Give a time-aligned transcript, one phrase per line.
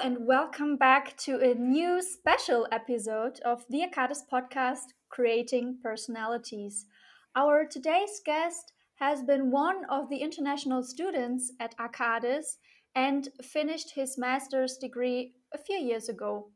[0.00, 6.86] and welcome back to a new special episode of the accadis podcast, Creating Personalities.
[7.34, 12.58] Our today's guest has been one of the international students at accadis
[12.94, 16.50] and finished his master's degree a few years ago.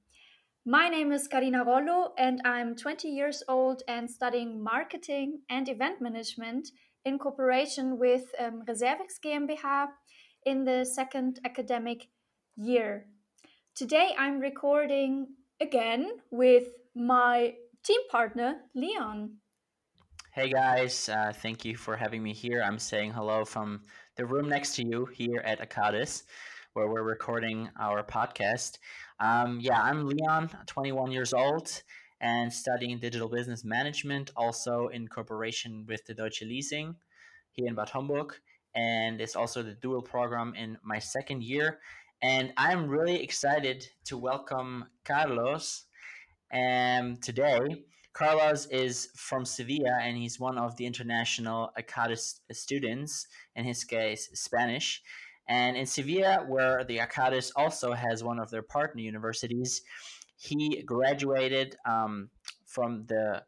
[0.65, 6.01] My name is Karina Rollo, and I'm 20 years old and studying marketing and event
[6.01, 6.69] management
[7.05, 9.89] in cooperation with um, Reservex GmbH
[10.47, 12.07] in the second academic
[12.57, 13.07] year.
[13.75, 19.39] Today I'm recording again with my team partner, Leon.
[20.35, 22.63] Hey guys, uh, thank you for having me here.
[22.63, 23.81] I'm saying hello from
[24.17, 26.25] the room next to you here at accadis,
[26.75, 28.77] where we're recording our podcast.
[29.21, 31.83] Um, yeah, I'm Leon, 21 years old,
[32.21, 36.95] and studying digital business management, also in cooperation with the Deutsche Leasing
[37.53, 38.35] here in Bad Homburg.
[38.75, 41.81] And it's also the dual program in my second year.
[42.25, 45.87] And I'm really excited to welcome Carlos
[46.55, 47.83] um, today.
[48.13, 54.31] Carlos is from Sevilla and he's one of the international accadis students, in his case,
[54.35, 55.03] Spanish.
[55.49, 59.83] And in Sevilla, where the accadis also has one of their partner universities,
[60.37, 62.31] he graduated um,
[62.67, 63.43] from the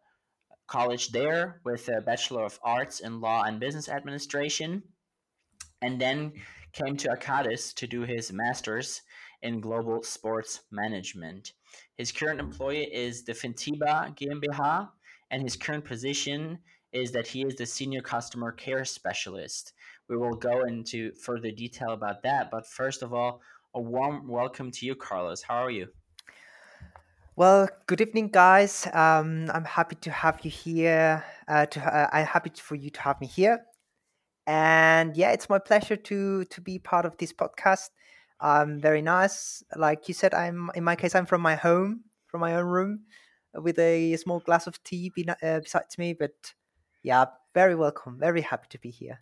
[0.66, 4.82] college there with a Bachelor of Arts in Law and Business Administration,
[5.84, 6.32] and then
[6.72, 9.02] came to accadis to do his master's
[9.42, 11.52] in global sports management.
[11.98, 14.88] His current employer is the Fintiba GmbH,
[15.30, 16.58] and his current position
[16.92, 19.74] is that he is the senior customer care specialist.
[20.08, 23.42] We will go into further detail about that, but first of all,
[23.74, 25.42] a warm welcome to you, Carlos.
[25.42, 25.88] How are you?
[27.36, 28.86] Well, good evening, guys.
[28.92, 31.24] Um, I'm happy to have you here.
[31.46, 33.66] Uh, to uh, I'm happy for you to have me here
[34.46, 37.90] and yeah it's my pleasure to to be part of this podcast.
[38.40, 39.62] Um very nice.
[39.76, 43.00] Like you said i'm in my case i'm from my home from my own room
[43.54, 46.54] with a small glass of tea be, uh, besides me but
[47.02, 48.18] yeah very welcome.
[48.18, 49.20] Very happy to be here.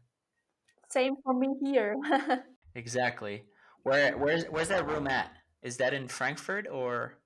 [0.89, 1.97] Same for me here.
[2.75, 3.45] Exactly.
[3.83, 5.31] Where where's where's that room at?
[5.63, 7.19] Is that in frankfurt or?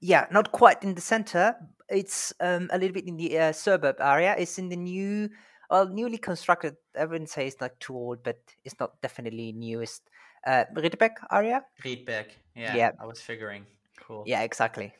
[0.00, 1.56] Yeah not quite in the center.
[1.88, 4.34] It's um, a little bit in the uh, suburb area.
[4.38, 5.30] It's in the new
[5.70, 6.76] well, newly constructed.
[6.98, 10.02] I wouldn't say it's not too old, but it's not definitely newest.
[10.46, 11.64] Uh, Riedberg area.
[11.82, 12.90] Riedberg, yeah, yeah.
[13.00, 13.66] I was figuring.
[14.00, 14.24] Cool.
[14.26, 14.92] Yeah, exactly.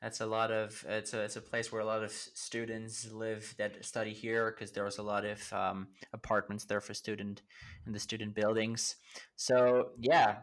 [0.00, 0.84] That's a lot of.
[0.88, 4.72] It's a it's a place where a lot of students live that study here because
[4.72, 7.42] there was a lot of um, apartments there for student
[7.86, 8.96] in the student buildings.
[9.36, 10.38] So yeah,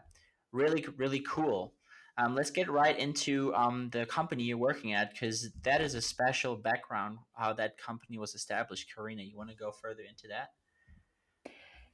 [0.52, 1.74] really really cool.
[2.20, 6.02] Um, let's get right into um, the company you're working at because that is a
[6.02, 8.88] special background how that company was established.
[8.94, 10.50] Karina, you want to go further into that?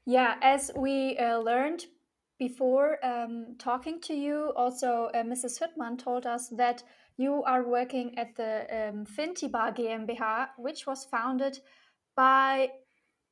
[0.04, 1.84] Yeah, as we uh, learned
[2.38, 5.60] before um, talking to you, also uh, Mrs.
[5.60, 6.82] Hüttmann told us that
[7.16, 11.60] you are working at the um, Fintiba GmbH, which was founded
[12.16, 12.68] by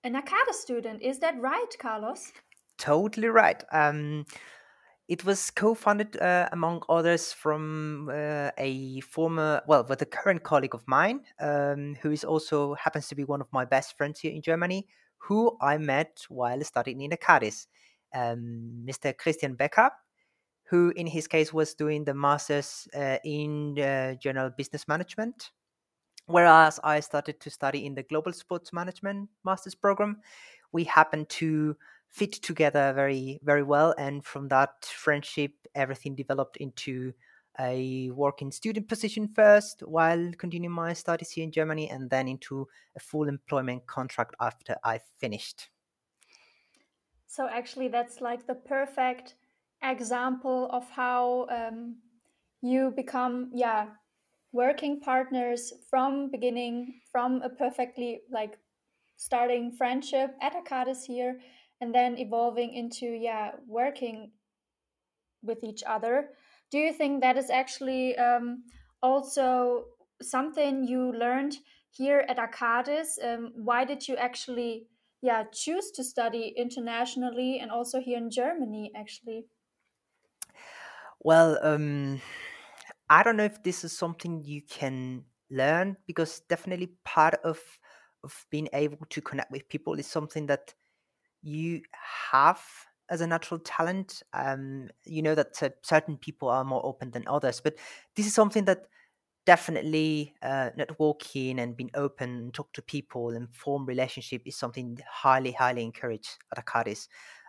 [0.04, 1.02] an accadis student.
[1.02, 2.32] Is that right, Carlos?
[2.78, 3.62] Totally right.
[3.72, 4.26] Um,
[5.08, 10.74] it was co-founded, uh, among others, from uh, a former, well, with a current colleague
[10.74, 14.32] of mine, um, who is also happens to be one of my best friends here
[14.32, 14.86] in Germany,
[15.18, 17.66] who I met while studying in accadis,
[18.14, 19.16] um, Mr.
[19.16, 19.90] Christian Becker,
[20.64, 25.50] who in his case was doing the masters uh, in uh, general business management,
[26.26, 30.22] whereas I started to study in the global sports management master's program.
[30.72, 31.76] We happened to
[32.14, 37.12] fit together very very well and from that friendship everything developed into
[37.60, 42.66] a working student position first while continuing my studies here in Germany and then into
[42.96, 45.70] a full employment contract after I finished.
[47.26, 49.34] So actually that's like the perfect
[49.82, 51.96] example of how um,
[52.62, 53.86] you become yeah
[54.52, 58.56] working partners from beginning from a perfectly like
[59.16, 61.38] starting friendship at accadis here
[61.84, 64.30] and then evolving into yeah working
[65.42, 66.30] with each other
[66.74, 68.64] do you think that is actually um,
[69.00, 69.84] also
[70.20, 71.54] something you learned
[71.90, 73.22] here at accadis?
[73.22, 74.88] Um, why did you actually,
[75.22, 78.90] yeah, choose to study internationally and also here in Germany?
[78.96, 79.46] Actually,
[81.20, 82.20] well, um,
[83.08, 87.60] I don't know if this is something you can learn because definitely part of
[88.24, 90.74] of being able to connect with people is something that
[91.44, 91.82] you
[92.32, 92.60] have
[93.10, 94.22] as a natural talent.
[94.32, 97.76] Um, you know that uh, certain people are more open than others, but
[98.16, 98.86] this is something that
[99.46, 104.98] definitely uh, networking and being open, and talk to people, and form relationship is something
[105.08, 107.08] highly, highly encouraged at accadis.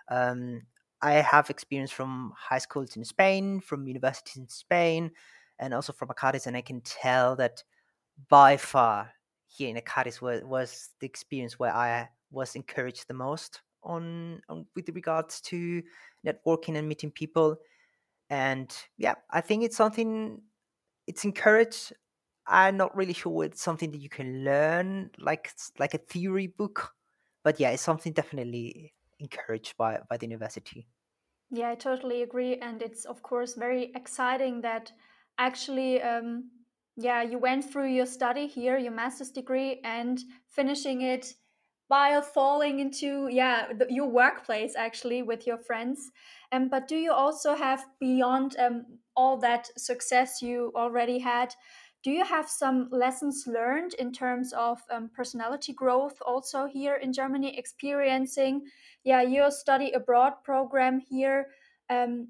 [0.09, 0.63] Um,
[1.01, 5.11] I have experience from high schools in Spain, from universities in Spain,
[5.57, 7.63] and also from accadis, and I can tell that
[8.29, 9.11] by far
[9.47, 14.65] here in accadis was, was the experience where I was encouraged the most on, on
[14.75, 15.83] with regards to
[16.25, 17.57] networking and meeting people.
[18.29, 20.41] And yeah, I think it's something
[21.07, 21.93] it's encouraged.
[22.47, 26.93] I'm not really sure it's something that you can learn like like a theory book,
[27.43, 30.87] but yeah, it's something definitely encouraged by by the university.
[31.51, 34.91] Yeah, I totally agree, and it's of course very exciting that
[35.37, 36.51] actually, um,
[36.97, 41.33] yeah, you went through your study here, your master's degree, and finishing it
[41.87, 46.11] while falling into yeah the, your workplace actually with your friends.
[46.51, 48.85] Um, but do you also have beyond um,
[49.15, 51.53] all that success you already had?
[52.03, 57.11] Do you have some lessons learned in terms of um, personality growth also here in
[57.13, 58.61] Germany, experiencing
[59.05, 61.47] yeah your study abroad program here
[61.89, 62.27] um,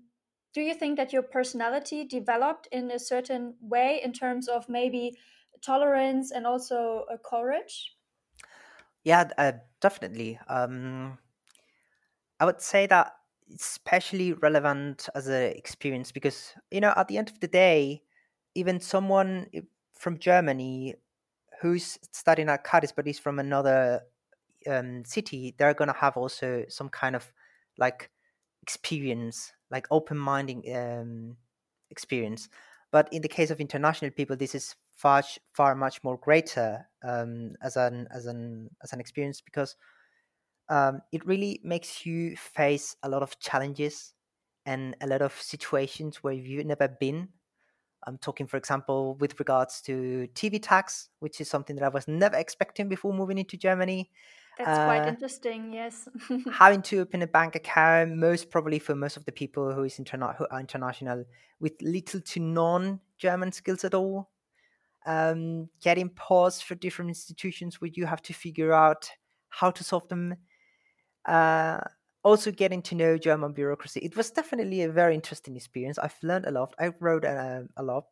[0.53, 5.17] do you think that your personality developed in a certain way in terms of maybe
[5.61, 7.95] tolerance and also uh, courage
[9.05, 11.17] yeah uh, definitely um,
[12.41, 13.13] i would say that
[13.47, 18.01] it's especially relevant as an experience because you know at the end of the day
[18.55, 19.47] even someone
[19.93, 20.95] from germany
[21.61, 24.01] who's studying at Cadiz but is from another
[24.67, 27.31] um, city, they're gonna have also some kind of
[27.77, 28.09] like
[28.61, 31.35] experience, like open-minded um,
[31.89, 32.49] experience.
[32.91, 37.55] But in the case of international people, this is far far much more greater um,
[37.61, 39.75] as an as an as an experience because
[40.69, 44.13] um, it really makes you face a lot of challenges
[44.65, 47.29] and a lot of situations where you've never been.
[48.07, 52.07] I'm talking, for example, with regards to TV tax, which is something that I was
[52.07, 54.09] never expecting before moving into Germany.
[54.57, 56.07] That's uh, quite interesting, yes.
[56.51, 59.97] having to open a bank account, most probably for most of the people who is
[59.97, 61.25] interna- who are international,
[61.59, 64.29] with little to non German skills at all.
[65.05, 69.09] Um, getting paused for different institutions where you have to figure out
[69.49, 70.35] how to solve them.
[71.25, 71.79] Uh,
[72.23, 73.99] also, getting to know German bureaucracy.
[73.99, 75.99] It was definitely a very interesting experience.
[75.99, 76.73] I've learned a lot.
[76.79, 78.05] I wrote a, uh, a lot.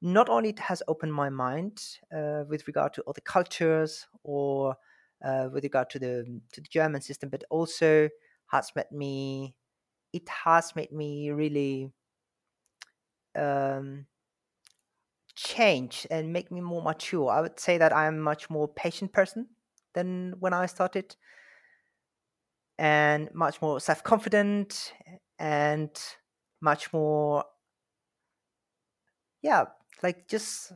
[0.00, 1.80] Not only it has opened my mind
[2.12, 4.76] uh, with regard to other cultures or
[5.24, 8.08] uh, with regard to the to the German system, but also
[8.48, 9.54] has made me
[10.12, 11.90] it has made me really
[13.34, 14.06] um,
[15.34, 17.30] change and make me more mature.
[17.30, 19.48] I would say that I'm much more patient person
[19.94, 21.16] than when I started,
[22.78, 24.92] and much more self confident
[25.38, 25.90] and
[26.60, 27.44] much more,
[29.42, 29.64] yeah,
[30.02, 30.72] like just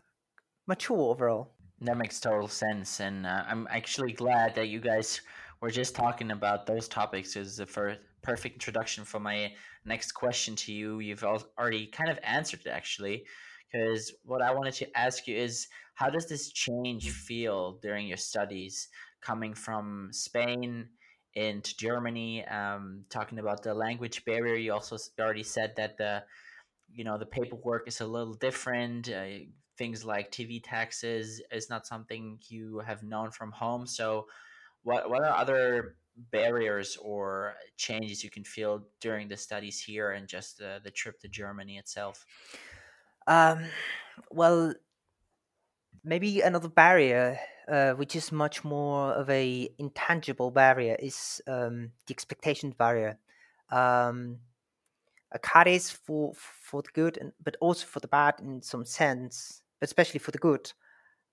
[0.66, 1.52] mature overall.
[1.80, 5.20] That makes total sense, and uh, I'm actually glad that you guys
[5.60, 7.36] were just talking about those topics.
[7.36, 9.52] Is the first perfect introduction for my
[9.84, 11.00] next question to you.
[11.00, 13.24] You've already kind of answered it actually,
[13.70, 18.16] because what I wanted to ask you is how does this change feel during your
[18.16, 18.88] studies,
[19.20, 20.88] coming from Spain
[21.34, 22.46] into Germany?
[22.46, 26.22] Um, talking about the language barrier, you also already said that the
[26.92, 29.10] you know the paperwork is a little different.
[29.10, 29.46] Uh,
[29.76, 33.86] things like TV taxes is not something you have known from home.
[33.86, 34.26] So,
[34.82, 35.96] what what are other
[36.30, 41.20] barriers or changes you can feel during the studies here and just the, the trip
[41.20, 42.24] to Germany itself?
[43.26, 43.64] Um,
[44.30, 44.74] well,
[46.04, 52.14] maybe another barrier, uh, which is much more of a intangible barrier, is um, the
[52.14, 53.18] expectation barrier.
[53.70, 54.38] Um,
[55.36, 59.88] accadis for for the good, and, but also for the bad in some sense but
[59.88, 60.72] especially for the good,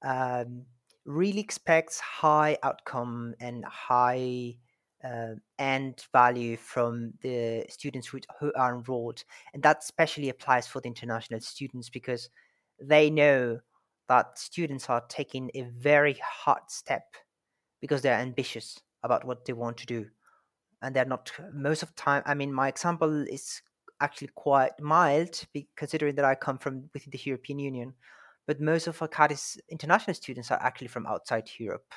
[0.03, 0.63] um,
[1.05, 4.55] really expects high outcome and high
[5.03, 9.23] uh, end value from the students who, who are enrolled.
[9.53, 12.29] And that especially applies for the international students because
[12.81, 13.59] they know
[14.07, 17.15] that students are taking a very hard step
[17.81, 20.07] because they're ambitious about what they want to do.
[20.81, 23.61] And they're not, most of the time, I mean, my example is
[24.01, 25.45] actually quite mild
[25.77, 27.93] considering that I come from within the European Union
[28.45, 31.93] but most of accadis international students are actually from outside Europe,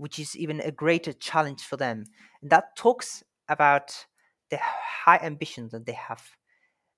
[0.00, 2.06] which is even a greater challenge for them.
[2.40, 4.06] And that talks about
[4.50, 6.26] the high ambitions that they have.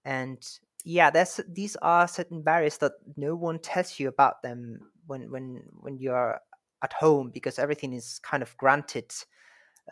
[0.04, 0.38] And
[0.84, 5.62] yeah, there's these are certain barriers that no one tells you about them when when
[5.80, 6.38] when you're
[6.82, 9.12] at home because everything is kind of granted.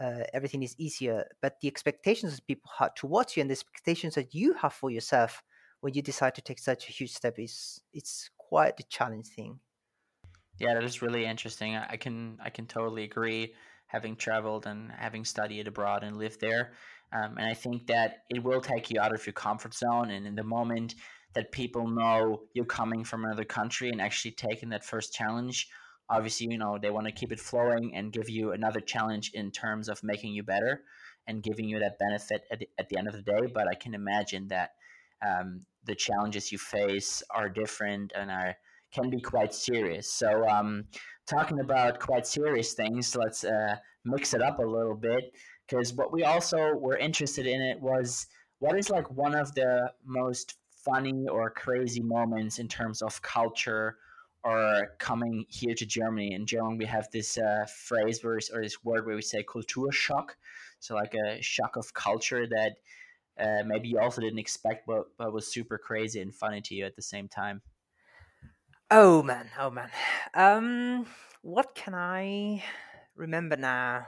[0.00, 4.14] Uh, everything is easier, but the expectations that people have towards you and the expectations
[4.14, 5.42] that you have for yourself
[5.80, 9.60] when you decide to take such a huge step is it's quite a challenging thing.
[10.60, 11.74] Yeah, that is really interesting.
[11.76, 13.54] I can I can totally agree.
[13.86, 16.72] Having traveled and having studied abroad and lived there,
[17.12, 20.10] Um, and I think that it will take you out of your comfort zone.
[20.10, 20.94] And in the moment
[21.34, 25.68] that people know you're coming from another country and actually taking that first challenge,
[26.08, 29.50] obviously, you know, they want to keep it flowing and give you another challenge in
[29.50, 30.82] terms of making you better
[31.26, 33.46] and giving you that benefit at the, at the end of the day.
[33.52, 34.70] But I can imagine that
[35.26, 38.56] um, the challenges you face are different and are
[38.92, 40.10] can be quite serious.
[40.10, 40.84] So, um,
[41.26, 45.32] talking about quite serious things, let's uh, mix it up a little bit
[45.66, 48.26] because what we also were interested in it was
[48.58, 53.96] what is like one of the most funny or crazy moments in terms of culture
[54.42, 56.32] or coming here to Germany.
[56.32, 60.30] In German, we have this uh, phrase where, or this word where we say Kulturschock,
[60.78, 62.72] so like a shock of culture that
[63.38, 66.84] uh, maybe you also didn't expect, but, but was super crazy and funny to you
[66.84, 67.60] at the same time.
[68.90, 69.90] Oh man, oh man.
[70.34, 71.06] Um,
[71.42, 72.62] what can I
[73.16, 74.06] remember now?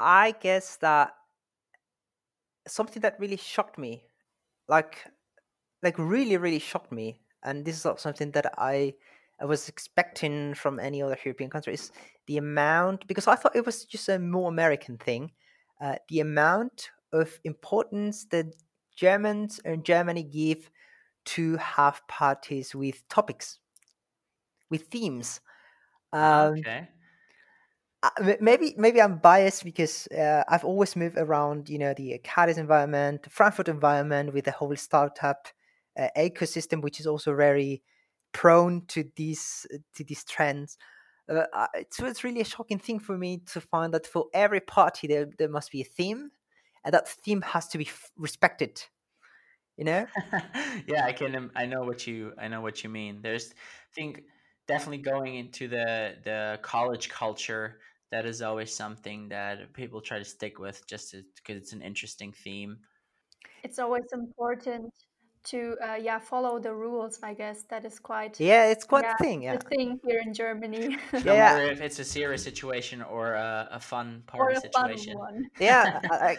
[0.00, 1.14] I guess that
[2.66, 4.04] something that really shocked me,
[4.68, 5.06] like,
[5.82, 8.94] like really, really shocked me, and this is not something that I,
[9.40, 11.74] I was expecting from any other European country.
[11.74, 11.92] Is
[12.26, 15.32] the amount because I thought it was just a more American thing.
[15.80, 18.46] Uh, the amount of importance that
[18.96, 20.70] Germans and Germany give
[21.24, 23.58] to have parties with topics,
[24.70, 25.40] with themes.
[26.12, 26.88] Um, okay
[28.40, 33.22] maybe maybe I'm biased because uh, I've always moved around, you know, the Cadiz environment,
[33.22, 35.48] the Frankfurt environment with the whole startup
[35.98, 37.82] uh, ecosystem, which is also very
[38.32, 40.78] prone to these to these trends.
[41.28, 45.06] Uh, so it's really a shocking thing for me to find that for every party
[45.06, 46.30] there there must be a theme,
[46.84, 48.82] and that theme has to be f- respected.
[49.80, 50.06] You know?
[50.86, 51.50] yeah, I can.
[51.56, 52.34] I know what you.
[52.38, 53.20] I know what you mean.
[53.22, 54.24] There's, I think
[54.68, 57.80] definitely going into the the college culture
[58.12, 62.30] that is always something that people try to stick with just because it's an interesting
[62.44, 62.76] theme.
[63.64, 64.92] It's always important
[65.44, 67.18] to uh, yeah follow the rules.
[67.22, 69.42] I guess that is quite yeah, it's quite yeah, a thing.
[69.44, 70.98] Yeah, a thing here in Germany.
[71.24, 75.14] no yeah, if it's a serious situation or a, a fun party a situation.
[75.16, 76.36] Fun yeah, I,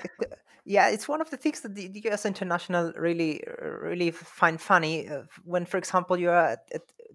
[0.66, 3.44] yeah, it's one of the things that the, the US International really
[3.82, 6.58] really find funny uh, when, for example, you're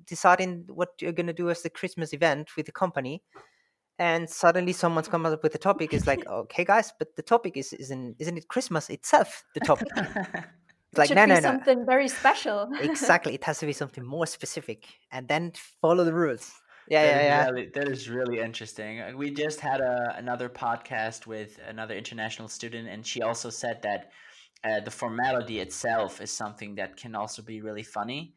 [0.06, 3.22] deciding what you're going to do as the Christmas event with the company
[3.98, 7.56] and suddenly someone's come up with a topic is like okay guys but the topic
[7.56, 9.88] is isn't isn't it christmas itself the topic?
[10.92, 11.40] It like no no no.
[11.40, 12.70] something very special.
[12.80, 16.52] Exactly it has to be something more specific and then follow the rules
[16.88, 20.48] yeah that yeah yeah really, that is really interesting uh, we just had a, another
[20.48, 24.10] podcast with another international student and she also said that
[24.64, 28.34] uh, the formality itself is something that can also be really funny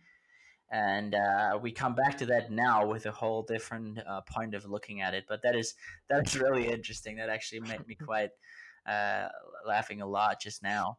[0.71, 4.65] and uh, we come back to that now with a whole different uh, point of
[4.65, 5.25] looking at it.
[5.27, 5.73] But that is
[6.09, 7.17] that is really interesting.
[7.17, 8.29] That actually made me quite
[8.87, 9.29] uh,
[9.67, 10.97] laughing a lot just now.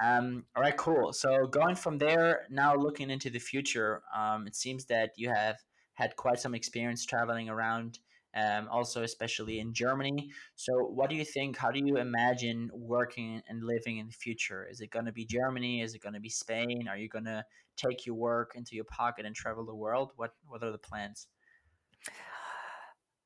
[0.00, 1.12] Um, all right, cool.
[1.12, 5.56] So going from there, now looking into the future, um, it seems that you have
[5.98, 7.98] had quite some experience traveling around
[8.36, 10.30] um, also especially in Germany.
[10.54, 11.56] So, what do you think?
[11.56, 14.66] How do you imagine working and living in the future?
[14.70, 15.82] Is it going to be Germany?
[15.82, 16.86] Is it going to be Spain?
[16.88, 17.44] Are you going to
[17.76, 20.12] take your work into your pocket and travel the world?
[20.16, 21.26] What What are the plans?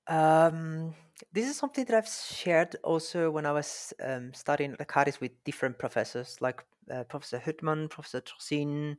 [0.09, 0.95] Um,
[1.33, 5.79] this is something that I've shared also when I was um, studying Cadiz with different
[5.79, 8.97] professors, like uh, Professor Hüttmann, Professor Trosin,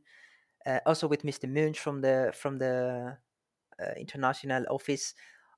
[0.64, 1.48] uh, also with Mr.
[1.48, 3.18] Munch from the from the
[3.96, 5.14] international office.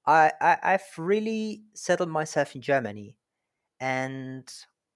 [0.07, 3.17] I, I I've really settled myself in Germany,
[3.81, 4.49] and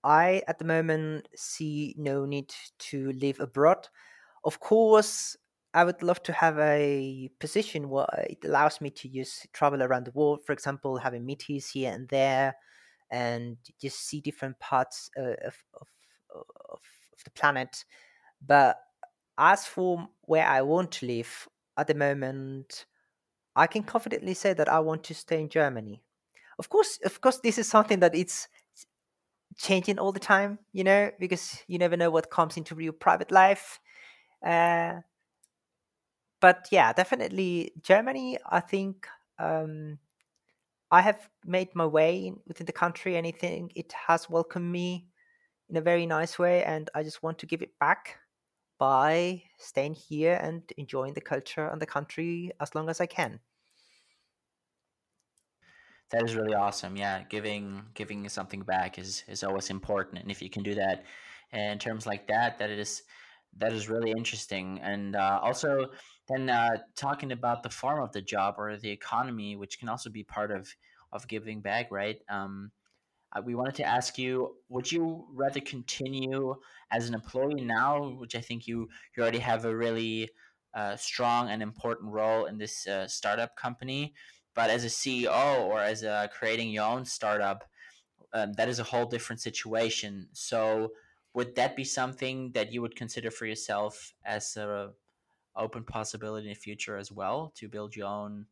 [0.05, 2.53] I at the moment see no need
[2.91, 3.89] to live abroad.
[4.45, 5.37] Of course,
[5.75, 10.07] I would love to have a position where it allows me to use travel around
[10.07, 10.41] the world.
[10.47, 12.57] For example, having meetings here and there,
[13.11, 15.89] and just see different parts uh, of, of,
[16.35, 16.81] of
[17.21, 17.85] of the planet.
[18.47, 18.79] But
[19.39, 22.87] as for where I want to live at the moment,
[23.57, 26.03] I can confidently say that I want to stay in Germany.
[26.59, 28.49] Of course, of course, this is something that it's
[29.57, 33.31] changing all the time, you know, because you never know what comes into your private
[33.31, 33.81] life.
[34.45, 35.01] Uh,
[36.41, 38.39] but yeah, definitely Germany.
[38.49, 39.07] I think
[39.39, 39.99] um,
[40.91, 45.07] I have made my way within the country, Anything it has welcomed me
[45.69, 48.20] in a very nice way, and I just want to give it back
[48.81, 53.41] by staying here and enjoying the culture and the country as long as I can.
[56.11, 56.97] That is really awesome.
[56.97, 61.05] Yeah, giving giving something back is is always important, and if you can do that
[61.53, 63.03] in terms like that, that is
[63.59, 64.81] that is really interesting.
[64.83, 65.87] And uh, also,
[66.29, 70.11] then uh, talking about the form of the job or the economy, which can also
[70.11, 70.75] be part of
[71.13, 72.19] of giving back, right?
[72.29, 72.73] Um,
[73.33, 76.57] uh, we wanted to ask you: Would you rather continue
[76.91, 80.31] as an employee now, which I think you you already have a really
[80.75, 84.15] uh, strong and important role in this uh, startup company,
[84.55, 87.65] but as a CEO or as a creating your own startup,
[88.33, 90.29] um, that is a whole different situation.
[90.33, 90.91] So,
[91.35, 94.93] would that be something that you would consider for yourself as a
[95.57, 98.47] open possibility in the future as well to build your own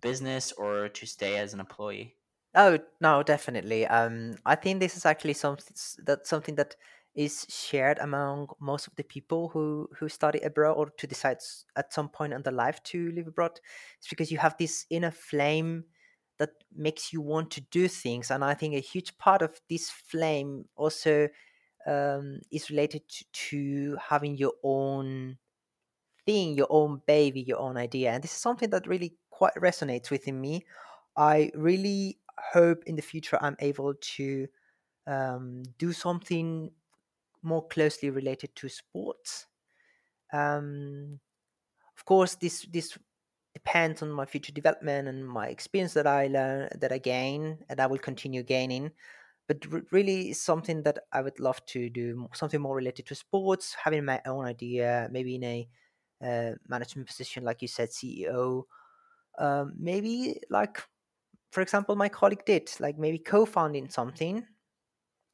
[0.00, 2.16] business or to stay as an employee?
[2.54, 3.86] Oh no, definitely.
[3.86, 6.74] Um, I think this is actually something that something that
[7.14, 11.38] is shared among most of the people who who study abroad or to decide
[11.76, 13.60] at some point in their life to live abroad.
[13.98, 15.84] It's because you have this inner flame
[16.38, 19.90] that makes you want to do things, and I think a huge part of this
[19.90, 21.28] flame also
[21.86, 25.38] um, is related to, to having your own
[26.26, 30.10] thing, your own baby, your own idea, and this is something that really quite resonates
[30.10, 30.64] within me.
[31.16, 32.18] I really
[32.52, 34.48] hope in the future I'm able to
[35.06, 36.70] um, do something
[37.42, 39.46] more closely related to sports.
[40.32, 41.20] Um,
[41.96, 42.96] of course, this this
[43.54, 47.80] depends on my future development and my experience that I learn that I gain and
[47.80, 48.92] I will continue gaining.
[49.48, 54.04] But really, something that I would love to do something more related to sports, having
[54.04, 55.68] my own idea, maybe in a
[56.22, 58.64] uh, management position, like you said, CEO.
[59.38, 60.82] Um, maybe like
[61.50, 64.46] for example, my colleague did, like maybe co-founding something,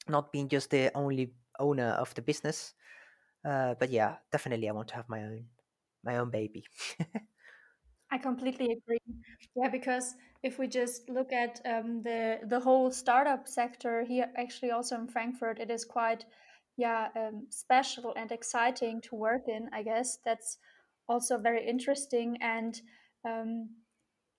[0.08, 2.74] not being just the only owner of the business.
[3.44, 5.46] Uh, but yeah, definitely, I want to have my own,
[6.04, 6.64] my own baby.
[8.10, 9.00] I completely agree.
[9.56, 14.70] Yeah, because if we just look at um, the the whole startup sector here, actually
[14.70, 16.24] also in Frankfurt, it is quite,
[16.76, 19.68] yeah, um, special and exciting to work in.
[19.72, 20.58] I guess that's
[21.08, 22.80] also very interesting and
[23.24, 23.70] um,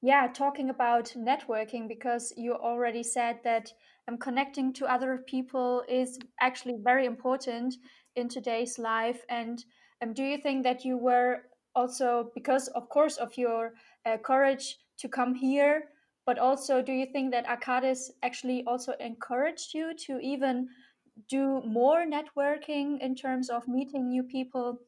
[0.01, 3.71] yeah, talking about networking, because you already said that
[4.07, 7.75] um, connecting to other people is actually very important
[8.15, 9.21] in today's life.
[9.29, 9.63] And
[10.01, 11.43] um, do you think that you were
[11.75, 13.73] also, because of course of your
[14.05, 15.89] uh, courage to come here,
[16.25, 20.67] but also do you think that accadis actually also encouraged you to even
[21.29, 24.79] do more networking in terms of meeting new people?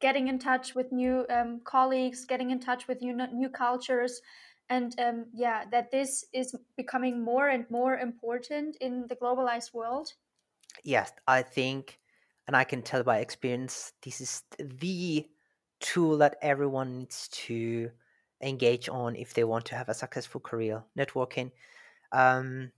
[0.00, 4.20] Getting in touch with new um, colleagues, getting in touch with new new cultures,
[4.68, 10.12] and um, yeah, that this is becoming more and more important in the globalized world.
[10.82, 11.98] Yes, I think,
[12.46, 15.26] and I can tell by experience, this is the
[15.80, 17.90] tool that everyone needs to
[18.42, 20.82] engage on if they want to have a successful career.
[20.98, 21.52] Networking.
[22.12, 22.72] Um,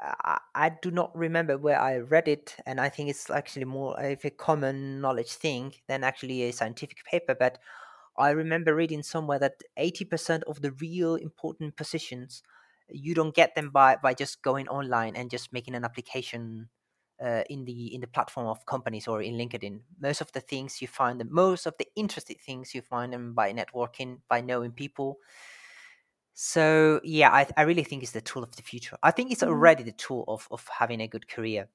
[0.00, 4.24] I, do not remember where I read it, and I think it's actually more of
[4.24, 7.34] a common knowledge thing than actually a scientific paper.
[7.38, 7.58] But
[8.18, 12.42] I remember reading somewhere that 80% of the real important positions
[12.88, 16.68] you don't get them by, by just going online and just making an application
[17.22, 19.80] uh, in the in the platform of companies or in LinkedIn.
[20.00, 23.34] Most of the things you find, the most of the interesting things you find them
[23.34, 25.18] by networking, by knowing people.
[26.38, 28.98] So yeah, I, I really think it's the tool of the future.
[29.02, 29.42] I think it's Mhm.
[29.42, 31.68] already the tool of, of having a good career.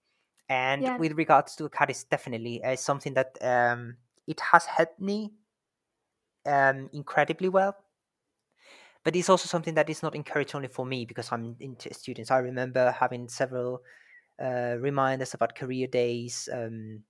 [0.50, 3.98] And Yeah, with regards to Cadiz, definitely uh, something that um,
[4.28, 5.34] it has helped me
[6.46, 7.76] um, incredibly well.
[9.04, 12.30] But it's also something that is not encouraged only for me because I'm into students.
[12.32, 13.82] I remember having several
[14.42, 16.50] uh, reminders about career days.
[16.54, 17.04] Um,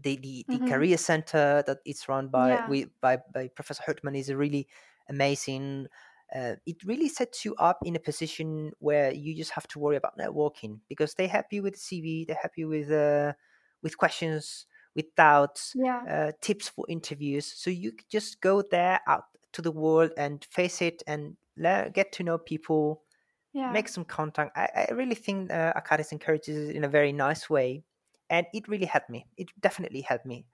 [0.00, 3.82] the, the, the hmm career center that it's run by yeah, we, by, by Professor
[3.86, 4.68] Hertman is a really
[5.08, 5.88] amazing.
[6.34, 9.96] Uh, it really sets you up in a position where you just have to worry
[9.96, 13.32] about networking because they help you with the CV, they help you with uh,
[13.82, 17.46] with questions, with doubts, yeah, uh, tips for interviews.
[17.46, 22.22] So you just go there out to the world and face it and get to
[22.24, 23.02] know people,
[23.52, 23.70] yeah.
[23.70, 24.56] make some contact.
[24.56, 27.84] I, I really think uh, accadis encourages it in a very nice way,
[28.28, 29.26] and it really helped me.
[29.36, 30.46] It definitely helped me.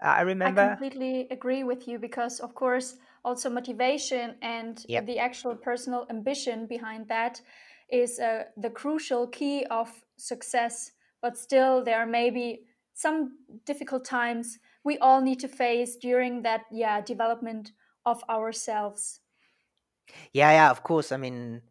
[0.00, 0.22] I
[0.62, 2.96] I completely agree with you because, of course,
[3.28, 5.06] also motivation and Yep.
[5.06, 7.42] the actual personal ambition behind that
[7.90, 10.92] is uh, the crucial key of success.
[11.22, 12.64] But still, there are maybe
[12.94, 17.72] some difficult times we all need to face during that, yeah, development
[18.04, 19.20] of ourselves.
[20.32, 20.70] Yeah, yeah.
[20.70, 21.12] Of course.
[21.12, 21.62] I mean,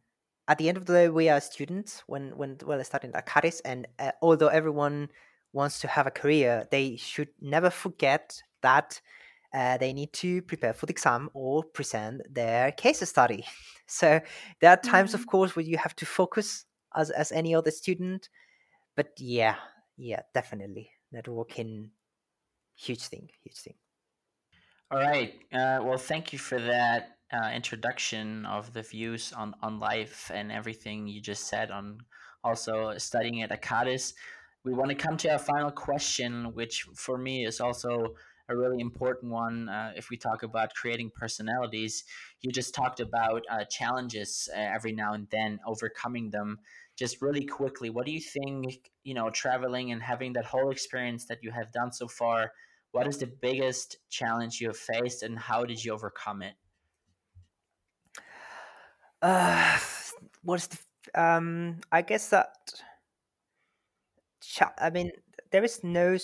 [0.48, 3.62] at the end of the day, we are students when when well studying at Cadiz,
[3.65, 5.10] and uh, although everyone
[5.54, 9.02] wants to have a career, they should never forget that
[9.58, 13.46] uh, they need to prepare for the exam or present their case study.
[13.89, 14.20] So
[14.60, 15.28] there are times, of Mhm.
[15.28, 18.30] course, where you have to focus as as any other student.
[18.96, 19.58] But yeah,
[19.98, 21.91] yeah, definitely networking,
[22.76, 23.78] huge thing, huge thing.
[24.91, 25.34] All right.
[25.52, 30.52] Uh, well, thank you for that uh, introduction of the views on, on life and
[30.52, 32.00] everything you just said on
[32.43, 34.13] also studying at accadis.
[34.63, 38.15] We want to come to our final question, which for me is also
[38.49, 39.69] a really important one.
[39.69, 42.03] Uh, if we talk about creating personalities,
[42.41, 46.60] you just talked about uh, challenges uh, every now and then, overcoming them.
[46.95, 48.91] Just really quickly, what do you think?
[49.03, 52.53] You know, traveling and having that whole experience that you have done so far.
[52.91, 56.55] What is the biggest challenge you have faced, and how did you overcome it?
[59.21, 59.79] Uh,
[60.43, 60.77] what's the?
[61.15, 62.81] Um, I guess that.
[64.41, 65.12] Cha- I mean,
[65.51, 66.17] there is no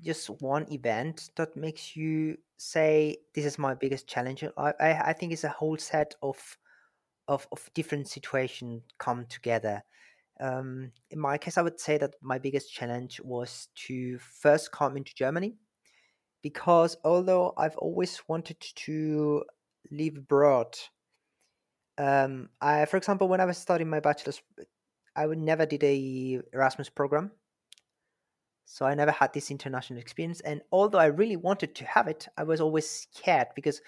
[0.00, 4.44] just one event that makes you say this is my biggest challenge.
[4.56, 6.58] I I, I think it's a whole set of
[7.26, 9.82] of of different situations come together.
[10.40, 14.96] Um, in my case, I would say that my biggest challenge was to first come
[14.96, 15.56] into Germany,
[16.42, 19.44] because although I've always wanted to
[19.90, 20.78] live abroad,
[21.98, 24.40] um, I, for example, when I was studying my bachelor's,
[25.16, 27.32] I would never did a Erasmus program,
[28.70, 30.40] so I never had this international experience.
[30.40, 33.80] And although I really wanted to have it, I was always scared because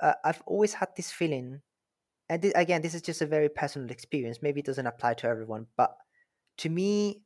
[0.00, 1.60] uh, I've always had this feeling.
[2.30, 4.38] And th- again, this is just a very personal experience.
[4.40, 5.94] Maybe it doesn't apply to everyone, but
[6.58, 7.20] to me,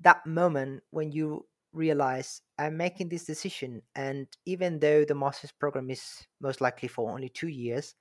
[0.00, 5.90] that moment when you realize I'm making this decision, and even though the master's program
[5.90, 7.96] is most likely for only two years,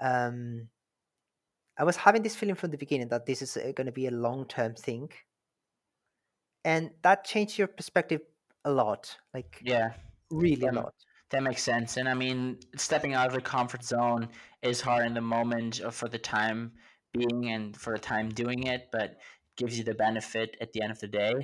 [0.00, 0.68] um,
[1.76, 4.06] I was having this feeling from the beginning that this is uh, going to be
[4.06, 5.10] a long term thing,
[6.64, 8.20] and that changed your perspective
[8.64, 9.92] a lot, like Yeah,
[10.30, 10.94] really a lot.
[11.30, 11.96] that makes sense.
[11.96, 14.28] And I mean, stepping out of the comfort zone
[14.62, 16.72] is hard in the moment uh, for the time
[17.12, 19.16] being and for the time doing it, but
[19.56, 21.34] gives you the benefit at the end of the day.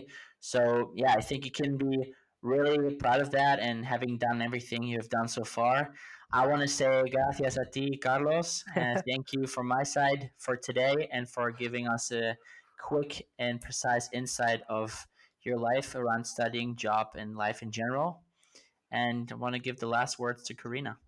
[0.40, 4.82] So yeah, I think you can be really proud of that and having done everything
[4.82, 5.92] you have done so far.
[6.32, 10.56] I want to say gracias a ti, Carlos, and thank you from my side for
[10.56, 12.36] today and for giving us a
[12.84, 15.06] quick and precise insight of
[15.42, 18.20] your life around studying, job, and life in general.
[18.90, 20.98] And I want to give the last words to Karina.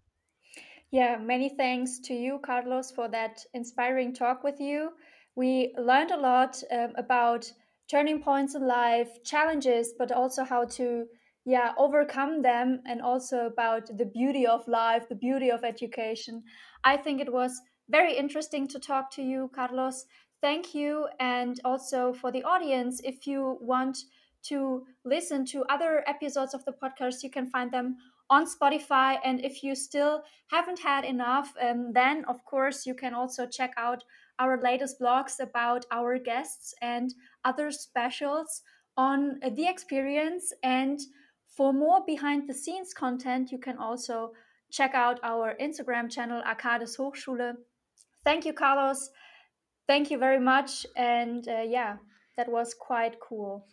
[0.90, 4.92] Yeah, many thanks to you, Carlos, for that inspiring talk with you.
[5.34, 7.52] We learned a lot um, about
[7.90, 11.04] turning points in life, challenges, but also how to
[11.44, 16.42] yeah overcome them and also about the beauty of life the beauty of education
[16.82, 20.06] i think it was very interesting to talk to you carlos
[20.40, 23.98] thank you and also for the audience if you want
[24.42, 27.96] to listen to other episodes of the podcast you can find them
[28.28, 33.14] on spotify and if you still haven't had enough um, then of course you can
[33.14, 34.04] also check out
[34.38, 38.62] our latest blogs about our guests and other specials
[38.96, 41.00] on the experience and
[41.56, 44.32] for more behind the scenes content, you can also
[44.70, 47.54] check out our Instagram channel, accadis Hochschule.
[48.24, 49.08] Thank you, Carlos.
[49.86, 50.86] Thank you very much.
[50.96, 51.96] And uh, yeah,
[52.36, 53.66] that was quite cool.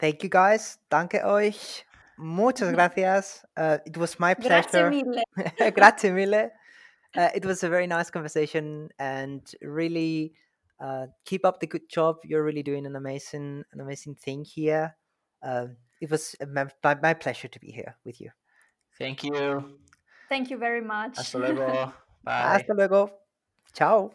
[0.00, 0.78] Thank you, guys.
[0.90, 1.84] Danke euch.
[2.16, 3.44] Muchas gracias.
[3.56, 4.90] Uh, it was my pleasure.
[4.90, 5.72] Grazie mille.
[5.74, 6.50] Grazie mille.
[7.16, 10.32] Uh, it was a very nice conversation and really
[10.80, 12.16] uh, keep up the good job.
[12.24, 14.96] You're really doing an amazing, an amazing thing here.
[15.42, 15.66] Uh,
[16.00, 16.66] it was my,
[17.02, 18.30] my pleasure to be here with you.
[18.98, 19.78] Thank you.
[20.28, 21.16] Thank you very much.
[21.16, 21.92] Hasta luego.
[22.24, 22.58] Bye.
[22.58, 23.10] Hasta luego.
[23.72, 24.10] Ciao.